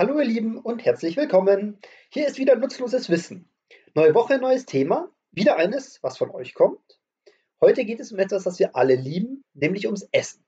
Hallo 0.00 0.18
ihr 0.18 0.24
Lieben 0.24 0.56
und 0.56 0.82
herzlich 0.86 1.18
willkommen. 1.18 1.78
Hier 2.08 2.26
ist 2.26 2.38
wieder 2.38 2.56
nutzloses 2.56 3.10
Wissen. 3.10 3.50
Neue 3.92 4.14
Woche, 4.14 4.38
neues 4.38 4.64
Thema. 4.64 5.10
Wieder 5.30 5.56
eines, 5.58 6.02
was 6.02 6.16
von 6.16 6.30
euch 6.30 6.54
kommt. 6.54 6.98
Heute 7.60 7.84
geht 7.84 8.00
es 8.00 8.10
um 8.10 8.18
etwas, 8.18 8.44
das 8.44 8.58
wir 8.58 8.74
alle 8.74 8.94
lieben, 8.94 9.44
nämlich 9.52 9.84
ums 9.84 10.08
Essen. 10.10 10.42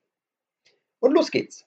Und 1.01 1.13
los 1.13 1.31
geht's. 1.31 1.67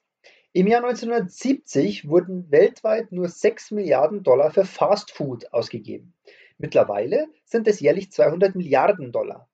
Im 0.52 0.66
Jahr 0.66 0.82
1970 0.82 2.08
wurden 2.08 2.50
weltweit 2.50 3.12
nur 3.12 3.28
6 3.28 3.70
Milliarden 3.70 4.24
Dollar 4.24 4.50
für 4.50 4.64
Fast 4.64 5.12
Food 5.12 5.52
ausgegeben. 5.52 6.12
Mittlerweile 6.58 7.28
sind 7.44 7.68
es 7.68 7.78
jährlich 7.78 8.10
200 8.10 8.56
Milliarden 8.56 9.12
Dollar. 9.12 9.48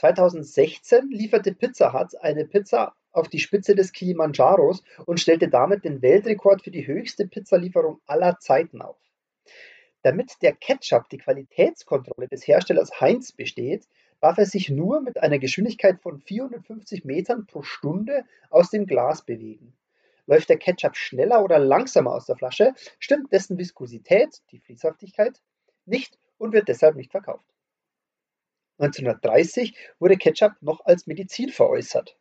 2016 0.00 1.10
lieferte 1.12 1.54
Pizza 1.54 1.92
Hut 1.92 2.20
eine 2.20 2.44
Pizza 2.44 2.96
auf 3.16 3.28
die 3.28 3.38
Spitze 3.38 3.74
des 3.74 3.92
Kilimandscharos 3.92 4.82
und 5.06 5.20
stellte 5.20 5.48
damit 5.48 5.84
den 5.84 6.02
Weltrekord 6.02 6.62
für 6.62 6.70
die 6.70 6.86
höchste 6.86 7.26
Pizzalieferung 7.26 8.00
aller 8.06 8.38
Zeiten 8.38 8.82
auf. 8.82 8.98
Damit 10.02 10.34
der 10.42 10.52
Ketchup 10.52 11.08
die 11.08 11.18
Qualitätskontrolle 11.18 12.28
des 12.28 12.46
Herstellers 12.46 13.00
Heinz 13.00 13.32
besteht, 13.32 13.88
darf 14.20 14.38
er 14.38 14.46
sich 14.46 14.68
nur 14.68 15.00
mit 15.00 15.18
einer 15.22 15.38
Geschwindigkeit 15.38 16.00
von 16.00 16.20
450 16.20 17.04
Metern 17.04 17.46
pro 17.46 17.62
Stunde 17.62 18.24
aus 18.50 18.70
dem 18.70 18.86
Glas 18.86 19.24
bewegen. 19.24 19.72
Läuft 20.26 20.48
der 20.48 20.58
Ketchup 20.58 20.96
schneller 20.96 21.42
oder 21.42 21.58
langsamer 21.58 22.12
aus 22.12 22.26
der 22.26 22.36
Flasche, 22.36 22.74
stimmt 22.98 23.32
dessen 23.32 23.58
Viskosität, 23.58 24.42
die 24.50 24.58
Fließhaftigkeit, 24.58 25.40
nicht 25.86 26.18
und 26.38 26.52
wird 26.52 26.68
deshalb 26.68 26.96
nicht 26.96 27.12
verkauft. 27.12 27.46
1930 28.78 29.74
wurde 29.98 30.16
Ketchup 30.16 30.52
noch 30.60 30.84
als 30.84 31.06
Medizin 31.06 31.48
veräußert. 31.48 32.16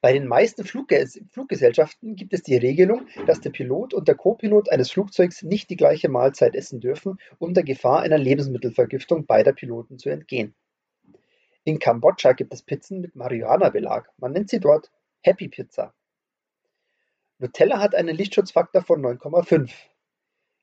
Bei 0.00 0.12
den 0.12 0.26
meisten 0.26 0.64
Fluggesellschaften 0.64 2.16
gibt 2.16 2.32
es 2.32 2.42
die 2.42 2.56
Regelung, 2.56 3.06
dass 3.26 3.40
der 3.40 3.50
Pilot 3.50 3.94
und 3.94 4.08
der 4.08 4.16
Co-Pilot 4.16 4.70
eines 4.70 4.90
Flugzeugs 4.90 5.42
nicht 5.42 5.70
die 5.70 5.76
gleiche 5.76 6.08
Mahlzeit 6.08 6.56
essen 6.56 6.80
dürfen, 6.80 7.18
um 7.38 7.54
der 7.54 7.62
Gefahr 7.62 8.00
einer 8.00 8.18
Lebensmittelvergiftung 8.18 9.26
beider 9.26 9.52
Piloten 9.52 9.98
zu 9.98 10.08
entgehen. 10.08 10.54
In 11.64 11.78
Kambodscha 11.78 12.32
gibt 12.32 12.52
es 12.52 12.62
Pizzen 12.62 13.00
mit 13.00 13.14
Marihuana-Belag. 13.14 14.10
Man 14.16 14.32
nennt 14.32 14.50
sie 14.50 14.58
dort 14.58 14.90
Happy 15.20 15.48
Pizza. 15.48 15.94
Nutella 17.38 17.78
hat 17.80 17.94
einen 17.94 18.16
Lichtschutzfaktor 18.16 18.82
von 18.82 19.00
9,5. 19.00 19.70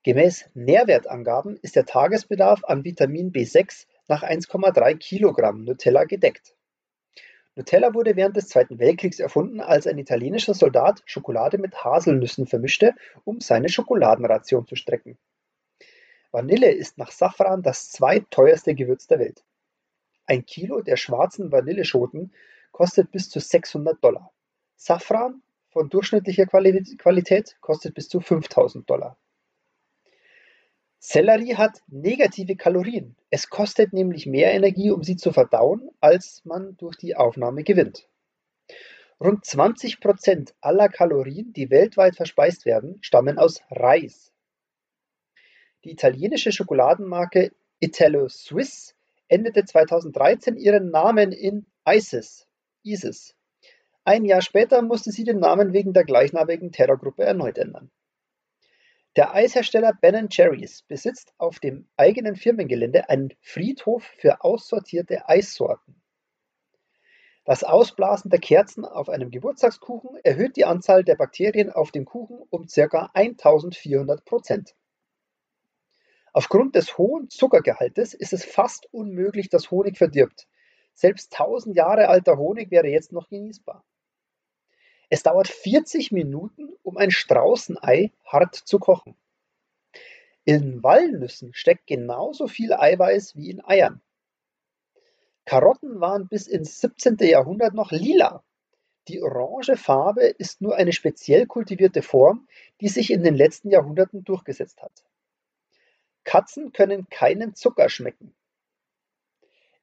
Gemäß 0.03 0.49
Nährwertangaben 0.53 1.57
ist 1.61 1.77
der 1.77 1.85
Tagesbedarf 1.85 2.65
an 2.65 2.83
Vitamin 2.83 3.31
B6 3.31 3.85
nach 4.09 4.23
1,3 4.23 4.97
Kilogramm 4.97 5.63
Nutella 5.63 6.03
gedeckt. 6.03 6.55
Nutella 7.59 7.93
wurde 7.93 8.15
während 8.15 8.37
des 8.37 8.47
Zweiten 8.47 8.79
Weltkriegs 8.79 9.19
erfunden, 9.19 9.59
als 9.59 9.85
ein 9.85 9.97
italienischer 9.97 10.53
Soldat 10.53 11.03
Schokolade 11.03 11.57
mit 11.57 11.83
Haselnüssen 11.83 12.47
vermischte, 12.47 12.95
um 13.25 13.41
seine 13.41 13.67
Schokoladenration 13.67 14.65
zu 14.65 14.77
strecken. 14.77 15.17
Vanille 16.31 16.71
ist 16.71 16.97
nach 16.97 17.11
Safran 17.11 17.61
das 17.61 17.89
zweiteuerste 17.89 18.75
Gewürz 18.75 19.07
der 19.07 19.19
Welt. 19.19 19.43
Ein 20.25 20.45
Kilo 20.45 20.81
der 20.81 20.95
schwarzen 20.95 21.51
Vanilleschoten 21.51 22.33
kostet 22.71 23.11
bis 23.11 23.29
zu 23.29 23.41
600 23.41 24.01
Dollar. 24.01 24.31
Safran 24.77 25.41
von 25.67 25.89
durchschnittlicher 25.89 26.45
Qualität 26.45 27.57
kostet 27.59 27.93
bis 27.93 28.07
zu 28.07 28.21
5000 28.21 28.89
Dollar. 28.89 29.17
Sellerie 31.01 31.55
hat 31.55 31.81
negative 31.87 32.57
Kalorien. 32.57 33.15
Es 33.29 33.49
kostet 33.49 33.93
nämlich 33.93 34.25
mehr 34.25 34.53
Energie, 34.53 34.91
um 34.91 35.01
sie 35.01 35.15
zu 35.15 35.31
verdauen, 35.31 35.89
als 36.01 36.43
man 36.43 36.75
durch 36.75 36.97
die 36.97 37.15
Aufnahme 37.15 37.63
gewinnt. 37.63 38.09
Rund 39.21 39.45
20 39.45 40.01
Prozent 40.01 40.53
aller 40.59 40.89
Kalorien, 40.89 41.53
die 41.53 41.69
weltweit 41.69 42.17
verspeist 42.17 42.65
werden, 42.65 42.97
stammen 43.01 43.37
aus 43.37 43.61
Reis. 43.69 44.33
Die 45.85 45.91
italienische 45.91 46.51
Schokoladenmarke 46.51 47.53
Italo 47.79 48.27
Swiss 48.27 48.93
änderte 49.29 49.63
2013 49.63 50.57
ihren 50.57 50.89
Namen 50.89 51.31
in 51.31 51.65
ISIS. 51.87 52.45
ISIS. 52.83 53.35
Ein 54.03 54.25
Jahr 54.25 54.41
später 54.41 54.81
musste 54.81 55.11
sie 55.11 55.23
den 55.23 55.39
Namen 55.39 55.71
wegen 55.71 55.93
der 55.93 56.03
gleichnamigen 56.03 56.73
Terrorgruppe 56.73 57.23
erneut 57.23 57.57
ändern. 57.57 57.89
Der 59.15 59.33
Eishersteller 59.33 59.93
Ben 59.99 60.27
Jerry's 60.29 60.83
besitzt 60.83 61.33
auf 61.39 61.59
dem 61.59 61.89
eigenen 61.97 62.35
Firmengelände 62.35 63.09
einen 63.09 63.33
Friedhof 63.41 64.03
für 64.17 64.43
aussortierte 64.43 65.27
Eissorten. 65.27 65.99
Das 67.43 67.63
Ausblasen 67.63 68.29
der 68.29 68.39
Kerzen 68.39 68.85
auf 68.85 69.09
einem 69.09 69.31
Geburtstagskuchen 69.31 70.19
erhöht 70.23 70.55
die 70.55 70.65
Anzahl 70.65 71.03
der 71.03 71.15
Bakterien 71.15 71.71
auf 71.71 71.91
dem 71.91 72.05
Kuchen 72.05 72.43
um 72.51 72.67
ca. 72.67 73.09
1400 73.13 74.23
Prozent. 74.23 74.75
Aufgrund 76.31 76.75
des 76.75 76.99
hohen 76.99 77.31
Zuckergehaltes 77.31 78.13
ist 78.13 78.33
es 78.33 78.45
fast 78.45 78.85
unmöglich, 78.93 79.49
dass 79.49 79.71
Honig 79.71 79.97
verdirbt. 79.97 80.47
Selbst 80.93 81.33
1000 81.33 81.75
Jahre 81.75 82.09
alter 82.09 82.37
Honig 82.37 82.69
wäre 82.69 82.87
jetzt 82.87 83.11
noch 83.11 83.29
genießbar. 83.29 83.83
Es 85.09 85.23
dauert 85.23 85.47
40 85.47 86.11
Minuten, 86.11 86.69
um 86.83 86.97
ein 86.97 87.11
Straußenei 87.11 88.11
hart 88.25 88.55
zu 88.55 88.77
kochen. 88.77 89.15
In 90.45 90.83
Walnüssen 90.83 91.53
steckt 91.53 91.87
genauso 91.87 92.47
viel 92.47 92.73
Eiweiß 92.73 93.35
wie 93.35 93.49
in 93.49 93.63
Eiern. 93.65 94.01
Karotten 95.45 95.99
waren 95.99 96.27
bis 96.27 96.47
ins 96.47 96.79
17. 96.79 97.17
Jahrhundert 97.21 97.73
noch 97.73 97.91
lila. 97.91 98.43
Die 99.07 99.21
orange 99.23 99.75
Farbe 99.77 100.25
ist 100.25 100.61
nur 100.61 100.75
eine 100.75 100.93
speziell 100.93 101.47
kultivierte 101.47 102.03
Form, 102.03 102.47
die 102.79 102.89
sich 102.89 103.11
in 103.11 103.23
den 103.23 103.33
letzten 103.33 103.71
Jahrhunderten 103.71 104.23
durchgesetzt 104.23 104.81
hat. 104.83 105.03
Katzen 106.23 106.71
können 106.71 107.09
keinen 107.09 107.55
Zucker 107.55 107.89
schmecken. 107.89 108.35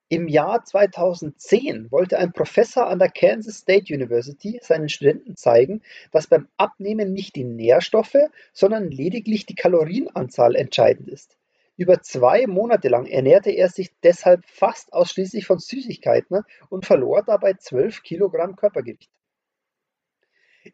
Im 0.08 0.28
Jahr 0.28 0.64
2010 0.64 1.90
wollte 1.90 2.18
ein 2.18 2.32
Professor 2.32 2.86
an 2.86 3.00
der 3.00 3.10
Kansas 3.10 3.58
State 3.58 3.92
University 3.92 4.60
seinen 4.62 4.88
Studenten 4.88 5.36
zeigen, 5.36 5.82
dass 6.12 6.28
beim 6.28 6.46
Abnehmen 6.56 7.12
nicht 7.12 7.34
die 7.34 7.42
Nährstoffe, 7.42 8.14
sondern 8.52 8.88
lediglich 8.92 9.46
die 9.46 9.56
Kalorienanzahl 9.56 10.54
entscheidend 10.54 11.08
ist. 11.08 11.36
Über 11.76 12.02
zwei 12.02 12.46
Monate 12.46 12.88
lang 12.88 13.06
ernährte 13.06 13.50
er 13.50 13.68
sich 13.68 13.90
deshalb 14.04 14.44
fast 14.46 14.92
ausschließlich 14.92 15.44
von 15.44 15.58
Süßigkeiten 15.58 16.42
und 16.68 16.86
verlor 16.86 17.24
dabei 17.24 17.54
12 17.54 18.04
Kilogramm 18.04 18.54
Körpergewicht. 18.54 19.10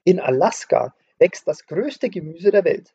In 0.04 0.20
Alaska 0.20 0.94
wächst 1.18 1.48
das 1.48 1.64
größte 1.64 2.10
Gemüse 2.10 2.50
der 2.50 2.66
Welt. 2.66 2.94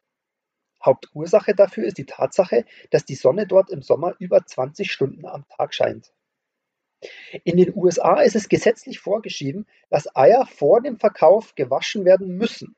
Hauptursache 0.86 1.56
dafür 1.56 1.86
ist 1.86 1.98
die 1.98 2.06
Tatsache, 2.06 2.64
dass 2.92 3.06
die 3.06 3.16
Sonne 3.16 3.48
dort 3.48 3.72
im 3.72 3.82
Sommer 3.82 4.16
über 4.20 4.46
20 4.46 4.92
Stunden 4.92 5.26
am 5.26 5.48
Tag 5.48 5.74
scheint. 5.74 6.14
In 7.44 7.58
den 7.58 7.76
USA 7.76 8.22
ist 8.22 8.36
es 8.36 8.50
gesetzlich 8.50 9.00
vorgeschrieben, 9.00 9.68
dass 9.90 10.16
Eier 10.16 10.46
vor 10.46 10.82
dem 10.82 10.98
Verkauf 10.98 11.54
gewaschen 11.56 12.06
werden 12.06 12.38
müssen. 12.38 12.76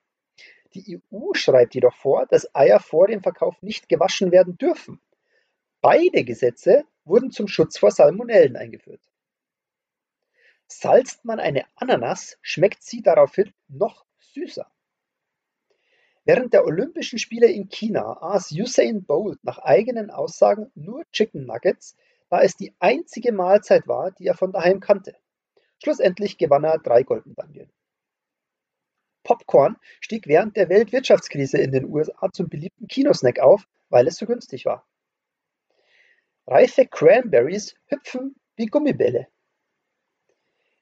Die 0.74 1.02
EU 1.12 1.34
schreibt 1.34 1.74
jedoch 1.74 1.96
vor, 1.96 2.26
dass 2.28 2.54
Eier 2.54 2.80
vor 2.80 3.08
dem 3.08 3.22
Verkauf 3.22 3.62
nicht 3.62 3.90
gewaschen 3.90 4.32
werden 4.32 4.58
dürfen. 4.58 5.02
Beide 5.82 6.24
Gesetze 6.24 6.84
wurden 7.06 7.32
zum 7.32 7.48
Schutz 7.48 7.78
vor 7.78 7.92
Salmonellen 7.92 8.56
eingeführt. 8.56 9.02
Salzt 10.68 11.26
man 11.26 11.40
eine 11.40 11.66
Ananas, 11.76 12.38
schmeckt 12.42 12.84
sie 12.84 13.02
daraufhin 13.02 13.54
noch 13.68 14.06
süßer. 14.20 14.70
Während 16.26 16.54
der 16.54 16.66
Olympischen 16.66 17.18
Spiele 17.18 17.48
in 17.48 17.70
China 17.70 18.22
aß 18.22 18.52
Usain 18.52 19.04
Bolt 19.04 19.44
nach 19.44 19.58
eigenen 19.58 20.12
Aussagen 20.12 20.72
nur 20.76 21.04
Chicken 21.12 21.46
Nuggets, 21.46 21.96
da 22.30 22.42
es 22.42 22.56
die 22.56 22.74
einzige 22.80 23.32
Mahlzeit 23.32 23.88
war, 23.88 24.12
die 24.12 24.28
er 24.28 24.36
von 24.36 24.52
daheim 24.52 24.80
kannte. 24.80 25.16
Schlussendlich 25.82 26.38
gewann 26.38 26.64
er 26.64 26.78
drei 26.78 27.04
Goldmedaillen. 27.04 27.72
Popcorn 29.24 29.78
stieg 30.02 30.28
während 30.28 30.56
der 30.56 30.70
Weltwirtschaftskrise 30.70 31.58
in 31.58 31.72
den 31.72 31.86
USA 31.86 32.32
zum 32.32 32.50
beliebten 32.50 32.88
Kinosnack 32.88 33.40
auf, 33.40 33.68
weil 33.90 34.08
es 34.08 34.18
so 34.18 34.26
günstig 34.26 34.66
war. 34.66 34.86
Reife 36.48 36.88
Cranberries 36.88 37.76
hüpfen 37.86 38.36
wie 38.56 38.66
Gummibälle. 38.66 39.28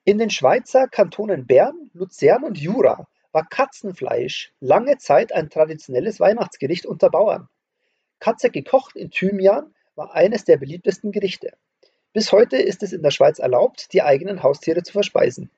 In 0.06 0.18
den 0.18 0.30
Schweizer 0.30 0.88
Kantonen 0.88 1.46
Bern, 1.46 1.92
Luzern 1.94 2.44
und 2.44 2.58
Jura 2.58 3.08
war 3.34 3.48
Katzenfleisch 3.50 4.54
lange 4.62 4.98
Zeit 4.98 5.34
ein 5.34 5.50
traditionelles 5.50 6.20
Weihnachtsgericht 6.20 6.86
unter 6.86 7.10
Bauern. 7.10 7.50
Katze 8.20 8.50
gekocht 8.50 8.96
in 8.96 9.12
Thymian 9.12 9.76
war 9.98 10.14
eines 10.14 10.46
der 10.46 10.58
beliebtesten 10.58 11.12
Gerichte. 11.12 11.58
Bis 12.14 12.32
heute 12.32 12.58
ist 12.58 12.84
es 12.84 12.94
in 12.94 13.02
der 13.02 13.12
Schweiz 13.12 13.40
erlaubt, 13.40 13.92
die 13.94 14.02
eigenen 14.02 14.44
Haustiere 14.44 14.84
zu 14.84 14.94
verspeisen. 14.94 15.50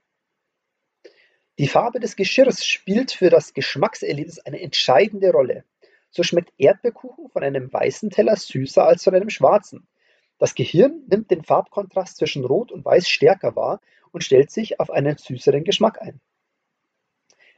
Die 1.57 1.68
Farbe 1.68 2.00
des 2.00 2.15
Geschirrs 2.15 2.65
spielt 2.65 3.12
für 3.12 3.30
das 3.30 3.53
Geschmackserlebnis 3.53 4.39
eine 4.39 4.62
entscheidende 4.62 5.31
Rolle. 5.31 5.65
So 6.09 6.24
schmeckt 6.24 6.53
Erdbeerkuchen 6.57 7.30
von 7.30 7.44
einem 7.44 7.71
weißen 7.71 8.09
Teller 8.09 8.36
süßer 8.38 8.86
als 8.86 9.03
von 9.03 9.13
einem 9.13 9.30
schwarzen. 9.30 9.88
Das 10.38 10.56
Gehirn 10.56 11.03
nimmt 11.07 11.30
den 11.31 11.44
Farbkontrast 11.44 12.18
zwischen 12.18 12.45
Rot 12.45 12.71
und 12.71 12.86
Weiß 12.86 13.09
stärker 13.09 13.57
wahr 13.57 13.81
und 14.12 14.24
stellt 14.24 14.51
sich 14.51 14.80
auf 14.80 14.89
einen 14.89 15.18
süßeren 15.18 15.65
Geschmack 15.65 16.01
ein. 16.01 16.21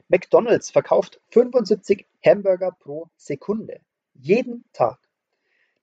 McDonald's 0.08 0.70
verkauft 0.70 1.20
75 1.30 2.06
Hamburger 2.24 2.72
pro 2.72 3.08
Sekunde. 3.16 3.80
Jeden 4.14 4.64
Tag. 4.72 4.98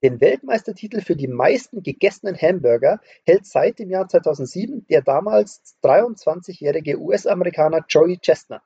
Den 0.02 0.20
Weltmeistertitel 0.20 1.02
für 1.02 1.14
die 1.14 1.28
meisten 1.28 1.82
gegessenen 1.82 2.34
Hamburger 2.34 3.00
hält 3.26 3.44
seit 3.44 3.78
dem 3.78 3.90
Jahr 3.90 4.08
2007 4.08 4.86
der 4.86 5.02
damals 5.02 5.76
23-jährige 5.82 6.98
US-Amerikaner 6.98 7.84
Joey 7.86 8.18
Chestnut. 8.18 8.62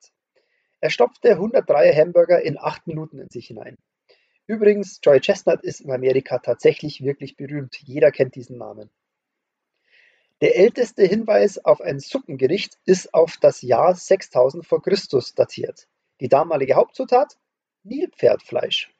Er 0.81 0.90
stopfte 0.90 1.32
103 1.32 1.92
Hamburger 1.92 2.40
in 2.42 2.56
acht 2.58 2.86
Minuten 2.86 3.19
in 3.19 3.31
sich 3.31 3.48
hinein. 3.48 3.78
Übrigens, 4.46 5.00
Joey 5.02 5.20
Chestnut 5.20 5.64
ist 5.64 5.81
in 5.81 5.90
Amerika 5.90 6.38
tatsächlich 6.38 7.02
wirklich 7.02 7.36
berühmt. 7.36 7.76
Jeder 7.82 8.12
kennt 8.12 8.36
diesen 8.36 8.58
Namen. 8.58 8.90
Der 10.40 10.56
älteste 10.56 11.02
Hinweis 11.02 11.64
auf 11.64 11.81
ein 11.81 11.98
Suppengericht 11.98 12.78
ist 12.84 13.12
auf 13.14 13.38
das 13.40 13.62
Jahr 13.62 13.94
6000 13.94 14.64
vor 14.64 14.82
Christus 14.82 15.34
datiert. 15.34 15.88
Die 16.20 16.28
damalige 16.28 16.75
Hauptzutat? 16.75 17.38
Nilpferdfleisch. 17.82 18.94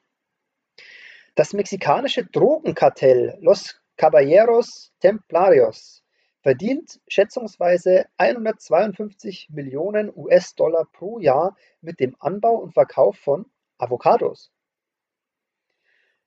Das 1.35 1.51
mexikanische 1.51 2.25
Drogenkartell 2.25 3.37
Los 3.41 3.77
Caballeros 3.97 4.93
Templarios 5.01 6.01
verdient 6.41 7.01
schätzungsweise 7.09 8.05
152 8.15 9.49
Millionen 9.49 10.09
US-Dollar 10.15 10.85
pro 10.93 11.19
Jahr 11.19 11.57
mit 11.81 11.99
dem 11.99 12.15
Anbau 12.19 12.55
und 12.55 12.73
Verkauf 12.73 13.17
von 13.17 13.51
Avocados. 13.77 14.53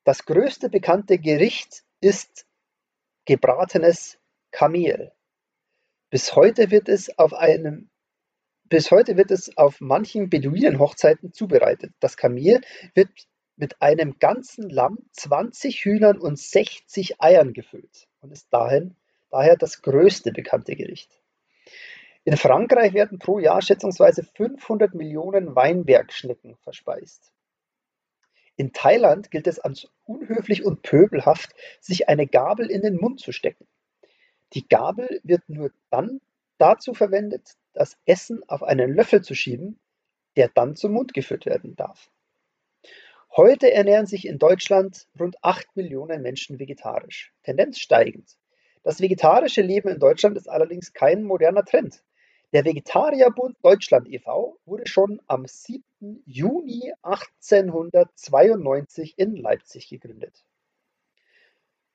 Das 0.05 0.27
größte 0.27 0.69
bekannte 0.69 1.19
Gericht 1.19 1.85
ist 2.01 2.47
gebratenes 3.25 4.19
Kamel. 4.51 5.13
Bis 6.11 6.37
heute 6.37 6.71
wird 6.71 6.91
es 6.91 7.19
auf 7.19 7.33
einem 7.33 7.91
bis 8.65 8.91
heute 8.91 9.17
wird 9.17 9.31
es 9.31 9.57
auf 9.57 9.81
manchen 9.81 10.29
Beduinenhochzeiten 10.29 11.33
zubereitet. 11.33 11.95
Das 12.01 12.19
Kamel 12.19 12.61
wird 12.93 13.09
mit 13.59 13.83
einem 13.83 14.19
ganzen 14.19 14.71
Lamm, 14.71 14.99
20 15.13 15.85
Hühnern 15.85 16.19
und 16.19 16.39
60 16.39 17.21
Eiern 17.21 17.53
gefüllt 17.53 18.09
und 18.21 18.33
ist 18.33 18.53
dahin, 18.53 18.97
daher 19.31 19.57
das 19.57 19.83
größte 19.83 20.33
bekannte 20.33 20.77
Gericht. 20.77 21.11
In 22.25 22.37
Frankreich 22.37 22.95
werden 22.95 23.19
pro 23.19 23.39
Jahr 23.39 23.61
schätzungsweise 23.63 24.23
500 24.23 24.95
Millionen 24.95 25.55
Weinbergschnecken 25.57 26.57
verspeist. 26.57 27.33
In 28.57 28.73
Thailand 28.73 29.31
gilt 29.31 29.47
es 29.47 29.59
als 29.59 29.89
unhöflich 30.05 30.65
und 30.65 30.83
pöbelhaft, 30.83 31.55
sich 31.81 32.09
eine 32.09 32.27
Gabel 32.27 32.71
in 32.71 32.83
den 32.83 32.97
Mund 32.97 33.21
zu 33.21 33.33
stecken. 33.33 33.67
Die 34.53 34.67
Gabel 34.67 35.21
wird 35.23 35.49
nur 35.49 35.71
dann 35.91 36.21
dazu 36.59 36.95
verwendet, 36.95 37.57
das 37.73 37.97
Essen 38.05 38.43
auf 38.49 38.63
einen 38.63 38.93
Löffel 38.95 39.23
zu 39.23 39.35
schieben, 39.35 39.79
der 40.37 40.49
dann 40.49 40.77
zum 40.77 40.93
Mund 40.93 41.15
geführt 41.15 41.47
werden 41.47 41.77
darf. 41.77 42.11
Heute 43.37 43.73
ernähren 43.73 44.07
sich 44.07 44.27
in 44.27 44.39
Deutschland 44.39 45.07
rund 45.19 45.37
8 45.43 45.77
Millionen 45.77 46.23
Menschen 46.23 46.59
vegetarisch, 46.59 47.33
Tendenz 47.43 47.79
steigend. 47.79 48.37
Das 48.83 49.01
vegetarische 49.01 49.63
Leben 49.63 49.89
in 49.89 49.99
Deutschland 49.99 50.37
ist 50.37 50.49
allerdings 50.49 50.93
kein 50.93 51.23
moderner 51.23 51.65
Trend. 51.65 52.03
Der 52.53 52.65
Vegetarierbund 52.65 53.57
Deutschland 53.63 54.09
e.V. 54.09 54.59
wurde 54.65 54.87
schon 54.87 55.21
am 55.27 55.47
7. 55.47 55.85
Juni 56.25 56.93
1892 57.03 59.19
in 59.19 59.37
Leipzig 59.37 59.91
gegründet. 59.91 60.47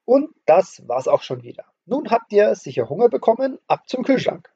Und 0.06 0.30
das 0.46 0.88
war's 0.88 1.08
auch 1.08 1.24
schon 1.24 1.42
wieder. 1.42 1.66
Nun 1.86 2.12
habt 2.12 2.32
ihr 2.32 2.54
sicher 2.56 2.90
Hunger 2.90 3.10
bekommen, 3.10 3.58
ab 3.68 3.90
zum 3.90 4.04
Kühlschrank. 4.04 4.54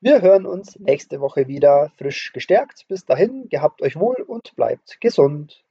Wir 0.00 0.22
hören 0.22 0.46
uns 0.46 0.78
nächste 0.78 1.20
Woche 1.20 1.46
wieder 1.46 1.92
frisch 1.96 2.32
gestärkt. 2.32 2.86
Bis 2.88 3.04
dahin, 3.04 3.48
gehabt 3.48 3.82
euch 3.82 3.96
wohl 3.96 4.22
und 4.22 4.56
bleibt 4.56 5.00
gesund. 5.00 5.64